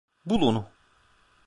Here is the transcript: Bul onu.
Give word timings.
Bul 0.25 0.41
onu. 0.41 0.67